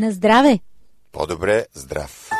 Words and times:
На 0.00 0.12
здраве! 0.12 0.58
По-добре 1.12 1.66
здрав! 1.74 2.30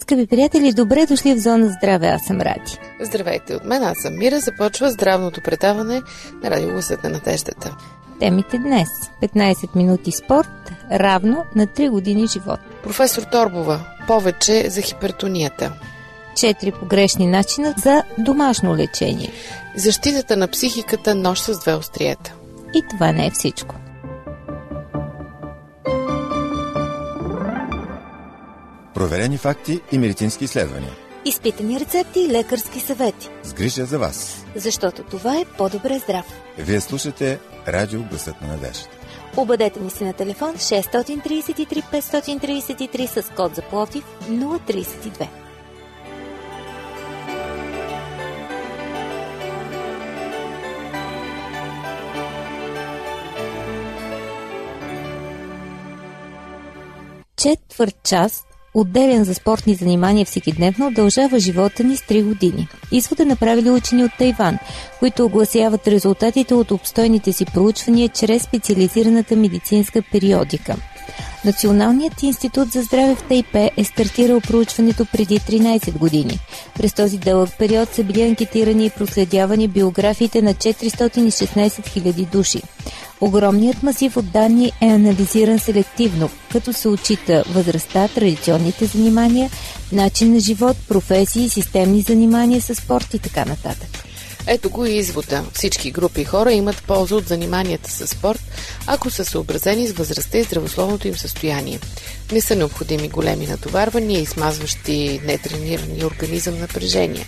Скъпи 0.00 0.26
приятели, 0.26 0.72
добре 0.72 1.06
дошли 1.06 1.34
в 1.34 1.38
Зона 1.38 1.68
Здраве, 1.78 2.06
аз 2.06 2.24
съм 2.24 2.40
Ради. 2.40 2.78
Здравейте 3.00 3.54
от 3.54 3.64
мен, 3.64 3.82
аз 3.82 3.98
съм 4.02 4.18
Мира. 4.18 4.40
Започва 4.40 4.90
здравното 4.90 5.40
предаване 5.44 6.02
на 6.42 6.50
Радио 6.50 6.70
Гласът 6.70 7.04
на 7.04 7.10
надеждата. 7.10 7.76
Темите 8.20 8.58
днес 8.58 8.88
15 9.22 9.76
минути 9.76 10.12
спорт, 10.12 10.72
равно 10.92 11.44
на 11.56 11.66
3 11.66 11.90
години 11.90 12.26
живот. 12.26 12.60
Професор 12.82 13.22
Торбова, 13.22 13.80
повече 14.06 14.70
за 14.70 14.80
хипертонията. 14.80 15.72
Четири 16.36 16.72
погрешни 16.72 17.26
начина 17.26 17.74
за 17.76 18.02
домашно 18.18 18.76
лечение. 18.76 19.32
Защитата 19.76 20.36
на 20.36 20.48
психиката 20.48 21.14
нож 21.14 21.40
с 21.40 21.60
две 21.60 21.74
остриета. 21.74 22.34
И 22.74 22.82
това 22.90 23.12
не 23.12 23.26
е 23.26 23.30
всичко. 23.30 23.74
Проверени 28.94 29.38
факти 29.38 29.80
и 29.92 29.98
медицински 29.98 30.44
изследвания. 30.44 30.92
Изпитани 31.24 31.80
рецепти 31.80 32.20
и 32.20 32.28
лекарски 32.28 32.80
съвети. 32.80 33.30
С 33.42 33.54
грижа 33.54 33.84
за 33.84 33.98
вас. 33.98 34.46
Защото 34.56 35.02
това 35.02 35.36
е 35.36 35.44
по-добре 35.58 35.98
здрав. 35.98 36.26
Вие 36.58 36.80
слушате 36.80 37.38
Радио 37.68 38.02
Гласът 38.02 38.42
на 38.42 38.48
надеждата. 38.48 38.96
Обадете 39.36 39.80
ни 39.80 39.90
се 39.90 40.04
на 40.04 40.12
телефон 40.12 40.54
633 40.54 41.82
533 41.92 43.20
с 43.20 43.30
код 43.30 43.54
за 43.54 43.62
Плотив 43.62 44.04
032. 44.30 45.41
Четвърт 57.42 57.96
час 58.04 58.42
отделен 58.74 59.24
за 59.24 59.34
спортни 59.34 59.74
занимания 59.74 60.26
всекидневно, 60.26 60.86
удължава 60.86 61.38
живота 61.38 61.84
ни 61.84 61.96
с 61.96 62.00
3 62.00 62.24
години. 62.24 62.68
Извода 62.92 63.26
направили 63.26 63.70
учени 63.70 64.04
от 64.04 64.10
Тайван, 64.18 64.58
които 64.98 65.24
огласяват 65.24 65.88
резултатите 65.88 66.54
от 66.54 66.70
обстойните 66.70 67.32
си 67.32 67.44
проучвания 67.44 68.08
чрез 68.08 68.42
специализираната 68.42 69.36
медицинска 69.36 70.02
периодика. 70.12 70.76
Националният 71.44 72.22
институт 72.22 72.72
за 72.72 72.82
здраве 72.82 73.14
в 73.14 73.22
Тайпе 73.22 73.70
е 73.76 73.84
стартирал 73.84 74.40
проучването 74.40 75.06
преди 75.12 75.38
13 75.40 75.98
години. 75.98 76.38
През 76.74 76.94
този 76.94 77.18
дълъг 77.18 77.50
период 77.58 77.88
са 77.88 78.04
били 78.04 78.22
анкетирани 78.22 78.86
и 78.86 78.90
проследявани 78.90 79.68
биографиите 79.68 80.42
на 80.42 80.54
416 80.54 81.68
000 81.68 82.30
души. 82.30 82.62
Огромният 83.22 83.82
масив 83.82 84.16
от 84.16 84.30
данни 84.30 84.72
е 84.80 84.86
анализиран 84.86 85.58
селективно, 85.58 86.30
като 86.52 86.72
се 86.72 86.88
отчита 86.88 87.44
възрастта, 87.48 88.08
традиционните 88.08 88.86
занимания, 88.86 89.50
начин 89.92 90.32
на 90.32 90.40
живот, 90.40 90.76
професии, 90.88 91.48
системни 91.48 92.00
занимания 92.00 92.60
с 92.60 92.74
спорт 92.74 93.14
и 93.14 93.18
така 93.18 93.44
нататък. 93.44 93.88
Ето 94.46 94.70
го 94.70 94.86
и 94.86 94.92
извода. 94.92 95.44
Всички 95.52 95.90
групи 95.90 96.24
хора 96.24 96.52
имат 96.52 96.82
полза 96.86 97.14
от 97.14 97.28
заниманията 97.28 97.90
с 97.90 98.06
спорт, 98.06 98.40
ако 98.86 99.10
са 99.10 99.24
съобразени 99.24 99.86
с 99.86 99.92
възрастта 99.92 100.38
и 100.38 100.42
здравословното 100.42 101.08
им 101.08 101.16
състояние. 101.16 101.80
Не 102.32 102.40
са 102.40 102.56
необходими 102.56 103.08
големи 103.08 103.46
натоварвания 103.46 104.20
и 104.20 104.26
смазващи 104.26 105.20
нетренирани 105.24 106.04
организъм 106.04 106.60
напрежения. 106.60 107.26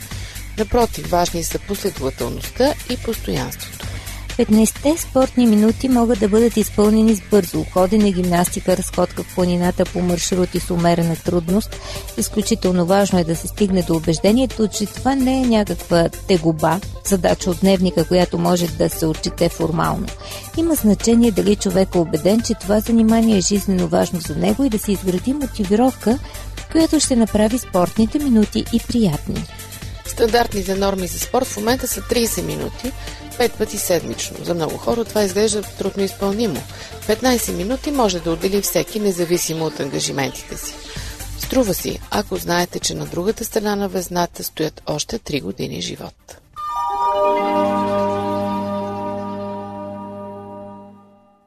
Напротив, 0.59 1.11
важни 1.11 1.45
са 1.45 1.59
последователността 1.59 2.75
и 2.91 2.97
постоянството. 2.97 3.94
15-те 4.39 4.97
спортни 4.97 5.47
минути 5.47 5.89
могат 5.89 6.21
да 6.21 6.29
бъдат 6.29 6.57
изпълнени 6.57 7.15
с 7.15 7.23
бързо 7.31 7.65
ходене, 7.65 8.13
гимнастика, 8.13 8.77
разходка 8.77 9.23
в 9.23 9.35
планината 9.35 9.85
по 9.85 10.01
маршрути 10.01 10.61
с 10.61 10.71
умерена 10.71 11.17
трудност. 11.17 11.81
Изключително 12.19 12.87
важно 12.87 13.19
е 13.19 13.25
да 13.25 13.37
се 13.37 13.49
стигне 13.49 13.83
до 13.83 13.97
убеждението, 13.97 14.69
че 14.69 14.87
това 14.87 15.15
не 15.15 15.41
е 15.41 15.47
някаква 15.47 16.09
тегоба, 16.09 16.81
задача 17.05 17.51
от 17.51 17.61
дневника, 17.61 18.05
която 18.05 18.39
може 18.39 18.67
да 18.67 18.89
се 18.89 19.07
отчете 19.07 19.49
формално. 19.49 20.07
Има 20.57 20.75
значение 20.75 21.31
дали 21.31 21.57
човек 21.57 21.89
е 21.95 21.99
убеден, 21.99 22.41
че 22.41 22.55
това 22.55 22.81
занимание 22.81 23.39
е 23.39 23.41
жизненно 23.41 23.89
важно 23.89 24.21
за 24.21 24.37
него 24.37 24.65
и 24.65 24.71
да 24.71 24.79
се 24.79 24.93
изгради 24.93 25.33
мотивировка, 25.33 26.19
която 26.73 27.01
ще 27.01 27.17
направи 27.17 27.59
спортните 27.59 28.19
минути 28.19 28.65
и 28.73 28.81
приятни. 28.89 29.45
Стандартните 30.07 30.75
норми 30.75 31.07
за 31.07 31.19
спорт 31.19 31.47
в 31.47 31.57
момента 31.57 31.89
са 31.89 32.01
30 32.01 32.43
минути, 32.43 32.93
5 33.39 33.59
пъти 33.59 33.79
седмично. 33.79 34.45
За 34.45 34.55
много 34.55 34.77
хора 34.77 35.05
това 35.05 35.23
изглежда 35.23 35.63
трудно 35.63 36.03
изпълнимо. 36.03 36.61
15 37.07 37.57
минути 37.57 37.91
може 37.91 38.21
да 38.21 38.33
отдели 38.33 38.61
всеки, 38.61 39.01
независимо 39.01 39.65
от 39.65 39.81
ангажиментите 39.81 40.57
си. 40.57 40.75
Струва 41.39 41.75
си, 41.75 42.01
ако 42.11 42.37
знаете, 42.37 42.79
че 42.79 42.95
на 42.95 43.07
другата 43.07 43.45
страна 43.45 43.77
на 43.77 43.89
везната 43.89 44.45
стоят 44.45 44.83
още 44.87 45.19
3 45.19 45.43
години 45.43 45.83
живот. 45.83 46.37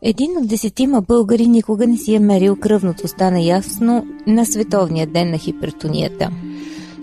Един 0.02 0.38
от 0.38 0.48
десетима 0.48 1.02
българи 1.02 1.48
никога 1.48 1.88
не 1.88 1.98
си 1.98 2.14
е 2.14 2.20
мерил 2.20 2.56
кръвното, 2.56 3.08
стана 3.08 3.42
ясно 3.42 4.08
на 4.28 4.46
Световния 4.46 5.08
ден 5.08 5.32
на 5.32 5.38
хипертонията. 5.38 6.30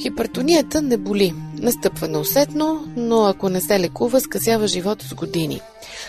Хипертонията 0.02 0.82
не 0.82 0.96
боли. 0.96 1.34
Настъпва 1.64 2.08
неусетно, 2.08 2.84
но 2.96 3.24
ако 3.24 3.48
не 3.48 3.60
се 3.60 3.80
лекува, 3.80 4.20
скъсява 4.20 4.68
живота 4.68 5.08
с 5.08 5.14
години. 5.14 5.60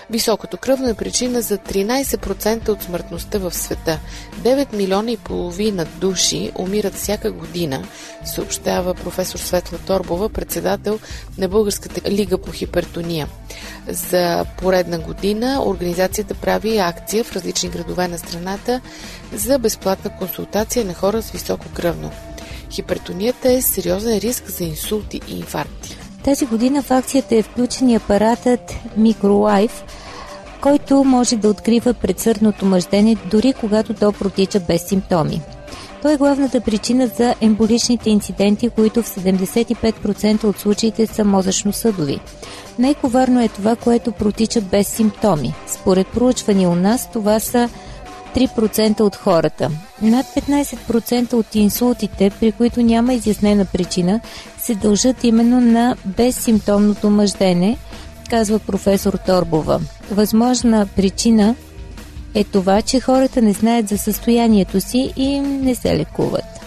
Високото 0.10 0.58
кръвно 0.58 0.90
е 0.90 0.94
причина 0.94 1.42
за 1.42 1.58
13% 1.58 2.70
от 2.70 2.84
смъртността 2.84 3.38
в 3.38 3.54
света. 3.54 4.00
9 4.42 4.74
милиона 4.76 5.12
и 5.12 5.18
половина 5.18 5.86
души 5.86 6.52
умират 6.56 6.94
всяка 6.94 7.32
година, 7.32 7.84
съобщава 8.26 8.94
професор 8.94 9.40
Светла 9.40 9.78
Торбова, 9.78 10.30
председател 10.30 11.00
на 11.38 11.48
Българската 11.48 12.12
лига 12.12 12.38
по 12.38 12.52
хипертония. 12.52 13.28
За 13.88 14.46
поредна 14.58 15.00
година 15.00 15.64
организацията 15.66 16.34
прави 16.34 16.78
акция 16.78 17.24
в 17.24 17.34
различни 17.34 17.70
градове 17.70 18.08
на 18.08 18.18
страната 18.18 18.82
за 19.34 19.60
безплатна 19.60 20.18
консултация 20.18 20.86
на 20.86 20.94
хора 20.94 21.22
с 21.22 21.32
високо 21.32 21.66
кръвно. 21.74 22.12
Хипертонията 22.76 23.52
е 23.52 23.62
сериозен 23.62 24.18
риск 24.18 24.50
за 24.50 24.64
инсулти 24.64 25.22
и 25.28 25.38
инфаркти. 25.38 25.98
Тази 26.24 26.46
година 26.46 26.82
в 26.82 26.92
акцията 26.92 27.36
е 27.36 27.42
включен 27.42 27.90
и 27.90 27.96
апаратът 27.96 28.74
MicroLife, 29.00 29.84
който 30.62 31.04
може 31.04 31.36
да 31.36 31.50
открива 31.50 31.94
предсърдното 31.94 32.66
мъждене 32.66 33.16
дори 33.32 33.54
когато 33.54 33.94
то 33.94 34.12
протича 34.12 34.60
без 34.60 34.88
симптоми. 34.88 35.42
Той 36.02 36.14
е 36.14 36.18
главната 36.18 36.62
причина 36.62 37.08
за 37.08 37.36
емболичните 37.42 38.10
инциденти, 38.10 38.70
които 38.70 39.04
в 39.04 39.16
75% 39.16 40.44
от 40.44 40.60
случаите 40.60 41.08
са 41.08 41.24
мозъчно-съдови. 41.24 42.20
Най-коварно 42.80 43.42
е 43.42 43.48
това, 43.48 43.76
което 43.76 44.12
протича 44.12 44.62
без 44.62 44.88
симптоми. 44.88 45.54
Според 45.68 46.08
проучвания 46.08 46.70
у 46.70 46.76
нас 46.76 47.12
това 47.12 47.40
са 47.40 47.70
3% 48.36 49.02
от 49.02 49.16
хората. 49.16 49.72
Над 50.02 50.26
15% 50.26 51.34
от 51.34 51.56
инсултите, 51.56 52.32
при 52.40 52.52
които 52.52 52.82
няма 52.82 53.14
изяснена 53.14 53.66
причина, 53.66 54.20
се 54.58 54.76
дължат 54.76 55.24
именно 55.24 55.62
на 55.62 55.96
безсимптомното 56.06 57.10
мъждене, 57.10 57.78
казва 58.30 58.60
професор 58.60 59.14
Торбова. 59.14 59.82
Възможна 60.12 60.88
причина 60.96 61.56
е 62.34 62.44
това, 62.44 62.82
че 62.82 63.00
хората 63.00 63.42
не 63.42 63.54
знаят 63.54 63.88
за 63.88 63.98
състоянието 63.98 64.82
си 64.82 65.14
и 65.16 65.40
не 65.40 65.76
се 65.76 65.98
лекуват. 65.98 66.65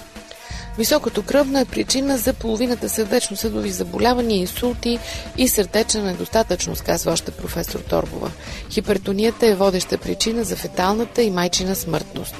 Високото 0.78 1.22
кръвно 1.22 1.58
е 1.58 1.64
причина 1.64 2.18
за 2.18 2.32
половината 2.32 2.88
сърдечно-съдови 2.88 3.70
заболявания, 3.70 4.38
инсулти 4.38 4.98
и 5.36 5.48
сърдечна 5.48 6.02
недостатъчност, 6.02 6.82
казва 6.82 7.12
още 7.12 7.30
професор 7.30 7.80
Торбова. 7.80 8.30
Хипертонията 8.70 9.46
е 9.46 9.54
водеща 9.54 9.98
причина 9.98 10.44
за 10.44 10.56
феталната 10.56 11.22
и 11.22 11.30
майчина 11.30 11.74
смъртност. 11.74 12.34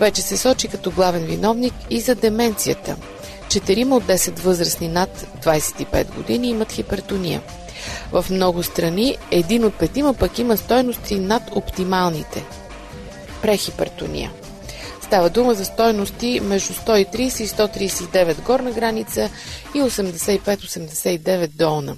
Вече 0.00 0.22
се 0.22 0.36
сочи 0.36 0.68
като 0.68 0.90
главен 0.90 1.24
виновник 1.24 1.74
и 1.90 2.00
за 2.00 2.14
деменцията. 2.14 2.96
Четирима 3.48 3.96
от 3.96 4.04
10 4.04 4.38
възрастни 4.38 4.88
над 4.88 5.26
25 5.44 6.14
години 6.14 6.48
имат 6.48 6.72
хипертония. 6.72 7.42
В 8.12 8.26
много 8.30 8.62
страни 8.62 9.16
един 9.30 9.64
от 9.64 9.74
петима 9.74 10.14
пък 10.14 10.38
има 10.38 10.56
стойности 10.56 11.18
над 11.18 11.42
оптималните. 11.52 12.44
Прехипертония. 13.42 14.30
Става 15.10 15.30
дума 15.30 15.54
за 15.54 15.64
стойности 15.64 16.40
между 16.42 16.72
130 16.72 17.42
и 17.42 17.48
139 17.48 18.44
горна 18.44 18.72
граница 18.72 19.30
и 19.74 19.78
85-89 19.78 21.48
долна. 21.48 21.96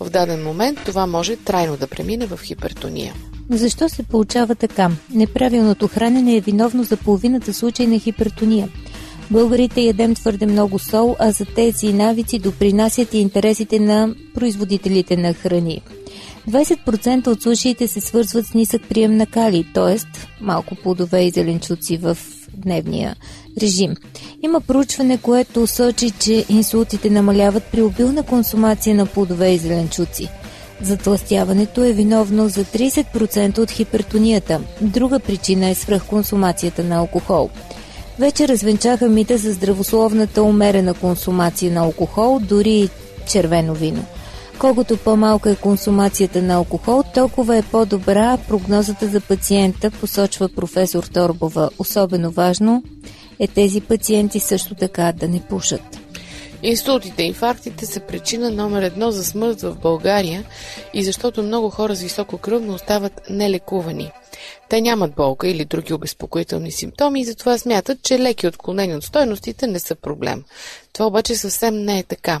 В 0.00 0.10
даден 0.10 0.44
момент 0.44 0.78
това 0.84 1.06
може 1.06 1.36
трайно 1.36 1.76
да 1.76 1.86
премине 1.86 2.26
в 2.26 2.40
хипертония. 2.42 3.14
Защо 3.50 3.88
се 3.88 4.02
получава 4.02 4.54
така? 4.54 4.90
Неправилното 5.14 5.88
хранене 5.88 6.36
е 6.36 6.40
виновно 6.40 6.84
за 6.84 6.96
половината 6.96 7.54
случаи 7.54 7.86
на 7.86 7.98
хипертония. 7.98 8.68
Българите 9.30 9.80
ядем 9.80 10.14
твърде 10.14 10.46
много 10.46 10.78
сол, 10.78 11.16
а 11.18 11.32
за 11.32 11.44
тези 11.44 11.92
навици 11.92 12.38
допринасят 12.38 13.14
и 13.14 13.18
интересите 13.18 13.78
на 13.78 14.14
производителите 14.34 15.16
на 15.16 15.34
храни. 15.34 15.82
20% 16.48 17.26
от 17.26 17.42
случаите 17.42 17.88
се 17.88 18.00
свързват 18.00 18.46
с 18.46 18.54
нисък 18.54 18.82
прием 18.88 19.16
на 19.16 19.26
кали, 19.26 19.66
т.е. 19.74 19.96
малко 20.40 20.74
плодове 20.74 21.22
и 21.22 21.30
зеленчуци 21.30 21.96
в 21.96 22.18
дневния 22.56 23.16
режим. 23.62 23.96
Има 24.42 24.60
проучване, 24.60 25.18
което 25.18 25.66
сочи, 25.66 26.10
че 26.10 26.44
инсултите 26.48 27.10
намаляват 27.10 27.64
при 27.64 27.82
обилна 27.82 28.22
консумация 28.22 28.94
на 28.94 29.06
плодове 29.06 29.50
и 29.50 29.58
зеленчуци. 29.58 30.28
Затластяването 30.82 31.84
е 31.84 31.92
виновно 31.92 32.48
за 32.48 32.64
30% 32.64 33.58
от 33.58 33.70
хипертонията. 33.70 34.60
Друга 34.80 35.20
причина 35.20 35.68
е 35.68 35.74
свръхконсумацията 35.74 36.84
на 36.84 36.96
алкохол. 36.96 37.50
Вече 38.18 38.48
развенчаха 38.48 39.08
мита 39.08 39.38
за 39.38 39.52
здравословната 39.52 40.42
умерена 40.42 40.94
консумация 40.94 41.72
на 41.72 41.80
алкохол, 41.80 42.40
дори 42.42 42.70
и 42.70 42.88
червено 43.26 43.74
вино. 43.74 44.04
Колкото 44.60 44.96
по-малка 44.96 45.50
е 45.50 45.56
консумацията 45.56 46.42
на 46.42 46.54
алкохол, 46.54 47.02
толкова 47.14 47.56
е 47.56 47.62
по-добра 47.62 48.38
прогнозата 48.48 49.06
за 49.06 49.20
пациента, 49.20 49.90
посочва 49.90 50.48
професор 50.48 51.04
Торбова. 51.04 51.70
Особено 51.78 52.30
важно 52.30 52.82
е 53.38 53.48
тези 53.48 53.80
пациенти 53.80 54.40
също 54.40 54.74
така 54.74 55.12
да 55.12 55.28
не 55.28 55.40
пушат. 55.40 56.09
Инсултите 56.62 57.22
и 57.22 57.26
инфарктите 57.26 57.86
са 57.86 58.00
причина 58.00 58.50
номер 58.50 58.82
едно 58.82 59.10
за 59.10 59.24
смърт 59.24 59.60
в 59.60 59.74
България 59.74 60.44
и 60.94 61.04
защото 61.04 61.42
много 61.42 61.70
хора 61.70 61.94
с 61.94 62.02
високо 62.02 62.38
кръвно 62.38 62.74
остават 62.74 63.20
нелекувани. 63.30 64.12
Те 64.68 64.80
нямат 64.80 65.14
болка 65.14 65.48
или 65.48 65.64
други 65.64 65.92
обезпокоителни 65.92 66.72
симптоми 66.72 67.20
и 67.20 67.24
затова 67.24 67.58
смятат, 67.58 68.02
че 68.02 68.18
леки 68.18 68.46
отклонения 68.46 68.96
от 68.96 69.04
стойностите 69.04 69.66
не 69.66 69.78
са 69.78 69.94
проблем. 69.94 70.44
Това 70.92 71.06
обаче 71.06 71.34
съвсем 71.34 71.74
не 71.84 71.98
е 71.98 72.02
така. 72.02 72.40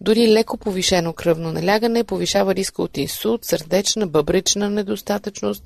Дори 0.00 0.28
леко 0.28 0.56
повишено 0.56 1.12
кръвно 1.12 1.52
налягане 1.52 2.04
повишава 2.04 2.54
риска 2.54 2.82
от 2.82 2.96
инсулт, 2.96 3.44
сърдечна, 3.44 4.06
бъбречна 4.06 4.70
недостатъчност, 4.70 5.62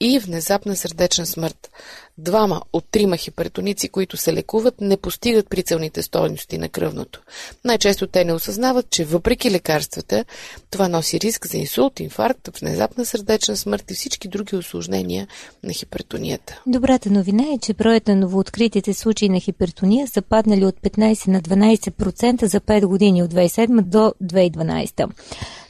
и 0.00 0.18
внезапна 0.18 0.76
сърдечна 0.76 1.26
смърт. 1.26 1.70
Двама 2.18 2.62
от 2.72 2.84
трима 2.90 3.16
хипертоници, 3.16 3.88
които 3.88 4.16
се 4.16 4.32
лекуват, 4.32 4.80
не 4.80 4.96
постигат 4.96 5.50
прицелните 5.50 6.02
стойности 6.02 6.58
на 6.58 6.68
кръвното. 6.68 7.22
Най-често 7.64 8.06
те 8.06 8.24
не 8.24 8.32
осъзнават, 8.32 8.90
че 8.90 9.04
въпреки 9.04 9.50
лекарствата, 9.50 10.24
това 10.70 10.88
носи 10.88 11.20
риск 11.20 11.46
за 11.46 11.58
инсулт, 11.58 12.00
инфаркт, 12.00 12.58
внезапна 12.58 13.04
сърдечна 13.06 13.56
смърт 13.56 13.90
и 13.90 13.94
всички 13.94 14.28
други 14.28 14.56
осложнения 14.56 15.28
на 15.62 15.72
хипертонията. 15.72 16.62
Добрата 16.66 17.10
новина 17.10 17.44
е, 17.54 17.58
че 17.58 17.74
броят 17.74 18.08
на 18.08 18.16
новооткритите 18.16 18.94
случаи 18.94 19.28
на 19.28 19.40
хипертония 19.40 20.08
са 20.08 20.22
паднали 20.22 20.64
от 20.64 20.76
15 20.80 21.28
на 21.28 21.42
12% 21.42 22.44
за 22.44 22.60
5 22.60 22.86
години 22.86 23.22
от 23.22 23.34
2007 23.34 23.82
до 23.82 24.14
2012. 24.22 25.08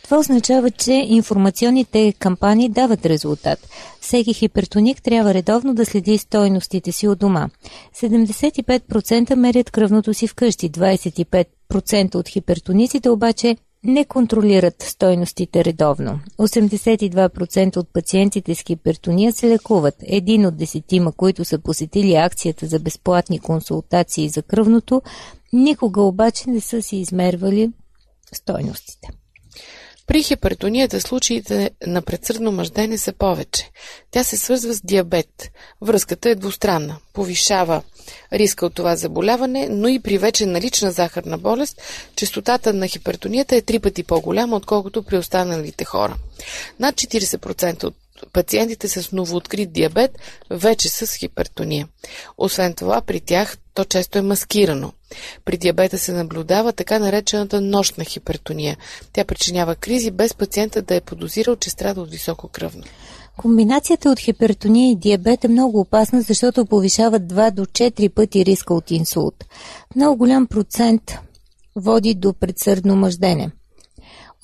Това 0.05 0.19
означава, 0.19 0.71
че 0.71 0.93
информационните 0.93 2.15
кампании 2.19 2.69
дават 2.69 3.07
резултат. 3.07 3.69
Всеки 4.01 4.35
хипертоник 4.35 5.03
трябва 5.03 5.35
редовно 5.35 5.75
да 5.75 5.87
следи 5.87 6.19
стойностите 6.19 6.93
си 6.93 7.09
от 7.09 7.19
дома. 7.19 7.49
75% 7.97 9.35
мерят 9.35 9.71
кръвното 9.71 10.15
си 10.15 10.27
вкъщи, 10.27 10.71
25% 10.71 12.15
от 12.15 12.29
хипертониците 12.29 13.11
обаче 13.11 13.57
не 13.85 14.05
контролират 14.05 14.83
стойностите 14.83 15.65
редовно. 15.65 16.21
82% 16.39 17.77
от 17.77 17.93
пациентите 17.93 18.55
с 18.55 18.63
хипертония 18.63 19.33
се 19.33 19.49
лекуват. 19.49 19.95
Един 20.03 20.47
от 20.47 20.57
десетима, 20.57 21.13
които 21.13 21.45
са 21.45 21.59
посетили 21.59 22.15
акцията 22.15 22.67
за 22.67 22.79
безплатни 22.79 23.39
консултации 23.39 24.29
за 24.29 24.43
кръвното, 24.43 25.03
никога 25.53 26.03
обаче 26.03 26.51
не 26.51 26.61
са 26.61 26.83
си 26.83 26.97
измервали 26.97 27.73
стойностите. 28.33 29.09
При 30.07 30.23
хипертонията 30.23 31.01
случаите 31.01 31.71
на 31.87 32.03
предсърдно 32.03 32.53
мъждене 32.53 32.99
са 32.99 33.13
повече. 33.13 33.71
Тя 34.11 34.25
се 34.25 34.37
свързва 34.37 34.75
с 34.75 34.81
диабет. 34.81 35.51
Връзката 35.81 36.31
е 36.31 36.35
двустранна. 36.35 36.97
Повишава 37.13 37.83
риска 38.33 38.67
от 38.67 38.75
това 38.75 38.97
заболяване, 38.97 39.69
но 39.71 39.89
и 39.89 40.01
при 40.01 40.19
вече 40.19 40.47
налична 40.47 40.93
захарна 40.93 41.39
болест, 41.39 41.83
частотата 42.17 42.73
на 42.73 42.89
хипертонията 42.89 43.57
е 43.57 43.63
три 43.63 43.79
пъти 43.79 44.03
по-голяма, 44.03 44.57
отколкото 44.57 45.03
при 45.03 45.19
останалите 45.19 45.85
хора. 45.85 46.17
Над 46.81 46.95
40% 46.95 47.85
от 47.85 47.95
пациентите 48.33 48.89
с 48.89 49.13
новооткрит 49.13 49.73
диабет 49.73 50.19
вече 50.51 50.89
с 50.89 51.17
хипертония. 51.17 51.89
Освен 52.39 52.75
това, 52.75 53.01
при 53.01 53.21
тях 53.21 53.57
то 53.75 53.85
често 53.85 54.19
е 54.19 54.23
маскирано. 54.23 54.93
При 55.45 55.57
диабета 55.57 55.99
се 55.99 56.13
наблюдава 56.13 56.73
така 56.73 56.99
наречената 56.99 57.61
нощна 57.61 58.05
хипертония. 58.05 58.77
Тя 59.13 59.25
причинява 59.25 59.75
кризи 59.75 60.11
без 60.11 60.35
пациента 60.35 60.83
да 60.83 60.95
е 60.95 61.01
подозирал, 61.01 61.57
че 61.57 61.71
страда 61.71 62.01
от 62.01 62.11
високо 62.11 62.49
кръвно. 62.49 62.83
Комбинацията 63.37 64.11
от 64.11 64.19
хипертония 64.19 64.91
и 64.91 64.97
диабет 64.97 65.45
е 65.45 65.49
много 65.49 65.81
опасна, 65.81 66.23
защото 66.23 66.67
повишава 66.67 67.21
2 67.21 67.51
до 67.51 67.65
4 67.65 68.09
пъти 68.09 68.45
риска 68.45 68.75
от 68.75 68.91
инсулт. 68.91 69.45
Много 69.97 70.17
голям 70.17 70.47
процент 70.47 71.19
води 71.77 72.15
до 72.15 72.33
предсърдно 72.33 72.97
мъждене. 72.97 73.51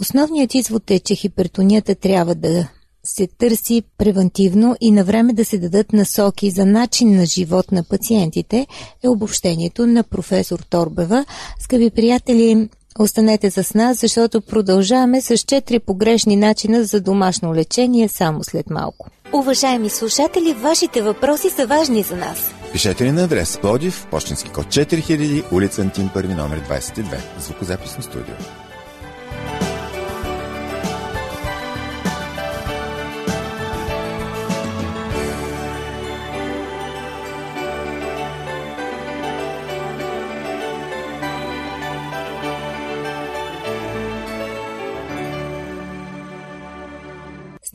Основният 0.01 0.55
извод 0.55 0.91
е, 0.91 0.99
че 0.99 1.15
хипертонията 1.15 1.95
трябва 1.95 2.35
да 2.35 2.69
се 3.17 3.27
търси 3.27 3.83
превентивно 3.99 4.77
и 4.81 4.91
на 4.91 5.05
време 5.05 5.33
да 5.33 5.45
се 5.45 5.59
дадат 5.59 5.93
насоки 5.93 6.51
за 6.51 6.67
начин 6.67 7.17
на 7.17 7.27
живот 7.27 7.73
на 7.73 7.85
пациентите 7.85 8.67
е 9.03 9.09
обобщението 9.09 9.87
на 9.87 10.03
професор 10.03 10.59
Торбева. 10.71 11.25
Скъпи 11.61 11.91
приятели, 11.91 12.69
останете 12.99 13.51
с 13.51 13.75
нас, 13.75 14.01
защото 14.01 14.41
продължаваме 14.41 15.21
с 15.21 15.37
4 15.37 15.79
погрешни 15.79 16.37
начина 16.37 16.85
за 16.85 17.01
домашно 17.01 17.55
лечение 17.55 18.09
само 18.09 18.45
след 18.45 18.71
малко. 18.71 19.09
Уважаеми 19.33 19.91
слушатели, 19.91 20.53
вашите 20.53 21.03
въпроси 21.03 21.51
са 21.51 21.67
важни 21.67 22.03
за 22.03 22.17
нас. 22.17 22.39
Пишете 22.73 23.05
ни 23.05 23.13
на 23.13 23.25
адрес 23.25 23.59
Плодив, 23.59 24.07
почтенски 24.11 24.51
код 24.51 24.67
4000, 24.67 25.53
улица 25.53 25.83
Антим, 25.83 26.11
първи 26.15 26.35
номер 26.35 26.61
22, 26.61 27.05
звукозаписно 27.41 28.03
студио. 28.03 28.35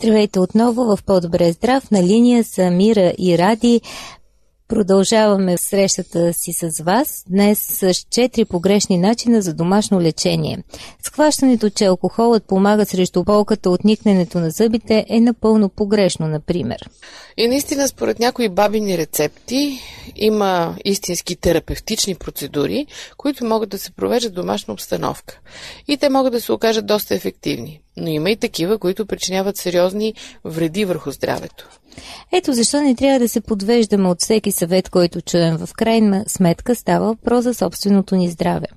Здравейте 0.06 0.40
отново 0.40 0.84
в 0.84 1.00
По-добре 1.06 1.52
здрав. 1.52 1.92
На 1.92 2.04
линия 2.04 2.44
са 2.44 2.72
Мира 2.72 3.14
и 3.18 3.38
Ради. 3.38 3.82
Продължаваме 4.68 5.58
срещата 5.58 6.34
си 6.34 6.54
с 6.54 6.84
вас 6.84 7.24
днес 7.30 7.60
с 7.60 7.84
4 7.84 8.46
погрешни 8.46 8.98
начина 8.98 9.42
за 9.42 9.54
домашно 9.54 10.02
лечение. 10.02 10.64
Схващането, 11.04 11.70
че 11.70 11.86
алкохолът 11.86 12.48
помага 12.48 12.86
срещу 12.86 13.24
болката 13.24 13.70
от 13.70 13.84
никненето 13.84 14.40
на 14.40 14.50
зъбите 14.50 15.06
е 15.10 15.20
напълно 15.20 15.70
погрешно, 15.70 16.28
например. 16.28 16.90
И 17.38 17.48
наистина, 17.48 17.88
според 17.88 18.20
някои 18.20 18.50
бабини 18.50 18.98
рецепти, 18.98 19.80
има 20.16 20.76
истински 20.86 21.36
терапевтични 21.36 22.16
процедури, 22.16 22.86
които 23.18 23.46
могат 23.46 23.70
да 23.70 23.78
се 23.78 23.92
провеждат 23.92 24.32
в 24.32 24.36
домашна 24.36 24.74
обстановка. 24.74 25.40
И 25.88 25.98
те 25.98 26.10
могат 26.10 26.34
да 26.34 26.42
се 26.42 26.52
окажат 26.52 26.86
доста 26.86 27.16
ефективни. 27.16 27.82
Но 27.98 28.08
има 28.08 28.30
и 28.30 28.36
такива, 28.36 28.80
които 28.80 29.06
причиняват 29.06 29.58
сериозни 29.58 30.14
вреди 30.46 30.86
върху 30.86 31.12
здравето. 31.12 31.70
Ето 32.32 32.54
защо 32.54 32.82
не 32.82 32.96
трябва 32.96 33.20
да 33.20 33.30
се 33.30 33.42
подвеждаме 33.42 34.10
от 34.10 34.22
всеки 34.22 34.52
съвет, 34.52 34.90
който 34.90 35.22
чуем. 35.22 35.58
В 35.58 35.70
крайна 35.74 36.24
сметка 36.28 36.76
става 36.76 37.06
въпрос 37.06 37.44
за 37.44 37.54
собственото 37.54 38.16
ни 38.16 38.30
здраве. 38.30 38.68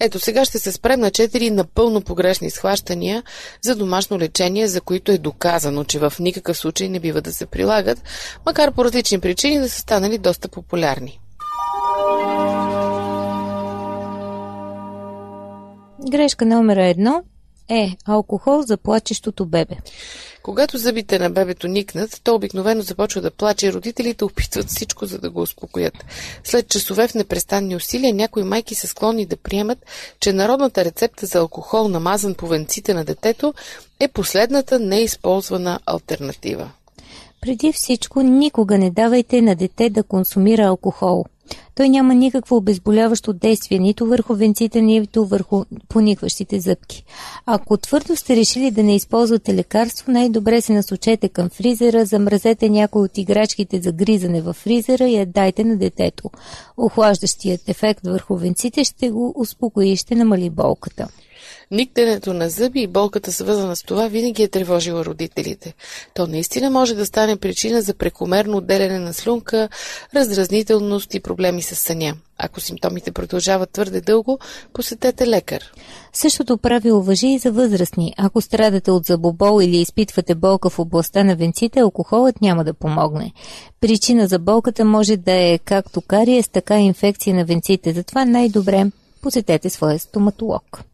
Ето 0.00 0.18
сега 0.18 0.44
ще 0.44 0.58
се 0.58 0.72
спрем 0.72 1.00
на 1.00 1.10
четири 1.10 1.50
напълно 1.50 2.00
погрешни 2.00 2.50
схващания 2.50 3.22
за 3.62 3.76
домашно 3.76 4.18
лечение, 4.18 4.66
за 4.66 4.80
които 4.80 5.12
е 5.12 5.18
доказано, 5.18 5.84
че 5.84 5.98
в 5.98 6.12
никакъв 6.20 6.56
случай 6.56 6.88
не 6.88 7.00
бива 7.00 7.20
да 7.20 7.32
се 7.32 7.46
прилагат, 7.46 8.02
макар 8.46 8.72
по 8.72 8.84
различни 8.84 9.20
причини 9.20 9.58
да 9.58 9.68
са 9.68 9.80
станали 9.80 10.18
доста 10.18 10.48
популярни. 10.48 11.20
Грешка 16.10 16.46
номер 16.46 16.76
едно 16.76 17.22
е 17.68 17.96
алкохол 18.04 18.62
за 18.62 18.76
плачещото 18.76 19.46
бебе. 19.46 19.76
Когато 20.42 20.78
зъбите 20.78 21.18
на 21.18 21.30
бебето 21.30 21.68
никнат, 21.68 22.20
то 22.24 22.34
обикновено 22.34 22.82
започва 22.82 23.20
да 23.20 23.30
плаче 23.30 23.66
и 23.66 23.72
родителите 23.72 24.24
опитват 24.24 24.68
всичко, 24.68 25.06
за 25.06 25.18
да 25.18 25.30
го 25.30 25.40
успокоят. 25.40 26.04
След 26.44 26.68
часове 26.68 27.08
в 27.08 27.14
непрестанни 27.14 27.76
усилия, 27.76 28.14
някои 28.14 28.42
майки 28.42 28.74
са 28.74 28.86
склонни 28.86 29.26
да 29.26 29.36
приемат, 29.36 29.78
че 30.20 30.32
народната 30.32 30.84
рецепта 30.84 31.26
за 31.26 31.38
алкохол, 31.38 31.88
намазан 31.88 32.34
по 32.34 32.46
венците 32.46 32.94
на 32.94 33.04
детето, 33.04 33.54
е 34.00 34.08
последната 34.08 34.78
неизползвана 34.78 35.80
альтернатива. 35.86 36.70
Преди 37.40 37.72
всичко, 37.72 38.22
никога 38.22 38.78
не 38.78 38.90
давайте 38.90 39.42
на 39.42 39.56
дете 39.56 39.90
да 39.90 40.02
консумира 40.02 40.62
алкохол– 40.62 41.24
Той 41.74 41.88
няма 41.88 42.14
никакво 42.14 42.56
обезболяващо 42.56 43.32
действие 43.32 43.78
нито 43.78 44.06
върху 44.06 44.34
венците, 44.34 44.82
нито 44.82 45.26
върху 45.26 45.64
поникващите 45.88 46.60
зъбки. 46.60 47.04
Ако 47.46 47.76
твърдо 47.76 48.16
сте 48.16 48.36
решили 48.36 48.70
да 48.70 48.82
не 48.82 48.96
използвате 48.96 49.54
лекарство, 49.54 50.12
най-добре 50.12 50.60
се 50.60 50.72
насочете 50.72 51.28
към 51.28 51.48
фризера, 51.48 52.04
замразете 52.04 52.68
някой 52.70 53.02
от 53.02 53.18
играчките 53.18 53.80
за 53.80 53.92
гризане 53.92 54.42
във 54.42 54.56
фризера 54.56 55.08
и 55.08 55.16
я 55.16 55.26
дайте 55.26 55.64
на 55.64 55.76
детето. 55.76 56.30
Охлаждащият 56.76 57.68
ефект 57.68 58.00
върху 58.06 58.36
венците 58.36 58.84
ще 58.84 59.10
го 59.10 59.34
успокои 59.36 59.88
и 59.88 59.96
ще 59.96 60.14
намали 60.14 60.50
болката. 60.50 61.08
Никтенето 61.70 62.32
на 62.32 62.48
зъби 62.48 62.80
и 62.80 62.86
болката 62.86 63.32
свързана 63.32 63.76
с 63.76 63.82
това 63.82 64.08
винаги 64.08 64.42
е 64.42 64.48
тревожила 64.48 65.04
родителите. 65.04 65.74
То 66.14 66.26
наистина 66.26 66.70
може 66.70 66.94
да 66.94 67.06
стане 67.06 67.36
причина 67.36 67.82
за 67.82 67.94
прекомерно 67.94 68.56
отделяне 68.56 68.98
на 68.98 69.14
слюнка, 69.14 69.68
раздразнителност 70.14 71.14
и 71.14 71.20
проблеми 71.20 71.62
с 71.62 71.76
съня. 71.76 72.14
Ако 72.38 72.60
симптомите 72.60 73.12
продължават 73.12 73.70
твърде 73.70 74.00
дълго, 74.00 74.38
посетете 74.72 75.26
лекар. 75.26 75.72
Същото 76.12 76.58
правило 76.58 77.02
въжи 77.02 77.26
и 77.28 77.38
за 77.38 77.52
възрастни. 77.52 78.14
Ако 78.16 78.40
страдате 78.40 78.90
от 78.90 79.04
забобол 79.04 79.62
или 79.62 79.76
изпитвате 79.76 80.34
болка 80.34 80.70
в 80.70 80.78
областта 80.78 81.24
на 81.24 81.36
венците, 81.36 81.80
алкохолът 81.80 82.40
няма 82.40 82.64
да 82.64 82.74
помогне. 82.74 83.32
Причина 83.80 84.26
за 84.26 84.38
болката 84.38 84.84
може 84.84 85.16
да 85.16 85.32
е 85.32 85.58
както 85.58 86.00
кариес, 86.00 86.48
така 86.48 86.80
и 86.80 86.84
инфекция 86.84 87.36
на 87.36 87.44
венците. 87.44 87.92
Затова 87.92 88.24
най-добре 88.24 88.86
посетете 89.22 89.70
своя 89.70 89.98
стоматолог. 89.98 90.84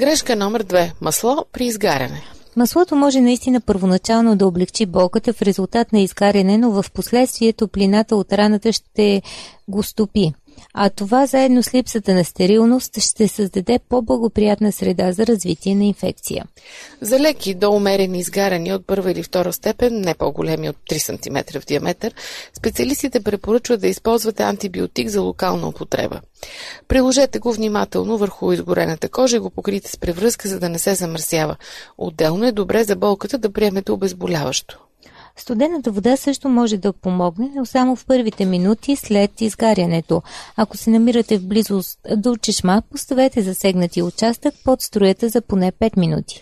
Грешка 0.00 0.36
номер 0.36 0.64
2. 0.64 0.92
Масло 1.00 1.44
при 1.52 1.66
изгаряне. 1.66 2.22
Маслото 2.56 2.96
може 2.96 3.20
наистина 3.20 3.60
първоначално 3.60 4.36
да 4.36 4.46
облегчи 4.46 4.86
болката 4.86 5.32
в 5.32 5.42
резултат 5.42 5.92
на 5.92 6.00
изгаряне, 6.00 6.58
но 6.58 6.82
в 6.82 6.90
последствие 6.94 7.52
топлината 7.52 8.16
от 8.16 8.32
раната 8.32 8.72
ще 8.72 9.22
го 9.68 9.82
стопи 9.82 10.32
а 10.74 10.90
това 10.90 11.26
заедно 11.26 11.62
с 11.62 11.74
липсата 11.74 12.14
на 12.14 12.24
стерилност 12.24 13.00
ще 13.00 13.28
създаде 13.28 13.78
по-благоприятна 13.88 14.72
среда 14.72 15.12
за 15.12 15.26
развитие 15.26 15.74
на 15.74 15.84
инфекция. 15.84 16.44
За 17.00 17.20
леки 17.20 17.54
до 17.54 17.70
умерени 17.70 18.18
изгаряния 18.18 18.76
от 18.76 18.86
първа 18.86 19.12
или 19.12 19.22
втора 19.22 19.52
степен, 19.52 20.00
не 20.00 20.14
по-големи 20.14 20.68
от 20.68 20.76
3 20.90 20.98
см 20.98 21.58
в 21.60 21.64
диаметър, 21.64 22.14
специалистите 22.54 23.20
препоръчват 23.20 23.80
да 23.80 23.88
използвате 23.88 24.42
антибиотик 24.42 25.08
за 25.08 25.20
локална 25.20 25.68
употреба. 25.68 26.20
Приложете 26.88 27.38
го 27.38 27.52
внимателно 27.52 28.18
върху 28.18 28.52
изгорената 28.52 29.08
кожа 29.08 29.36
и 29.36 29.40
го 29.40 29.50
покрите 29.50 29.90
с 29.90 29.96
превръзка, 29.96 30.48
за 30.48 30.60
да 30.60 30.68
не 30.68 30.78
се 30.78 30.94
замърсява. 30.94 31.56
Отделно 31.98 32.46
е 32.46 32.52
добре 32.52 32.84
за 32.84 32.96
болката 32.96 33.38
да 33.38 33.52
приемете 33.52 33.92
обезболяващо. 33.92 34.85
Студената 35.36 35.90
вода 35.90 36.16
също 36.16 36.48
може 36.48 36.76
да 36.76 36.92
помогне, 36.92 37.50
но 37.56 37.66
само 37.66 37.96
в 37.96 38.06
първите 38.06 38.44
минути 38.44 38.96
след 38.96 39.40
изгарянето. 39.40 40.22
Ако 40.56 40.76
се 40.76 40.90
намирате 40.90 41.38
в 41.38 41.46
близост 41.46 41.98
до 42.16 42.36
чешма, 42.36 42.82
поставете 42.90 43.42
засегнати 43.42 44.02
участък 44.02 44.54
под 44.64 44.82
строята 44.82 45.28
за 45.28 45.40
поне 45.40 45.72
5 45.72 45.96
минути. 45.96 46.40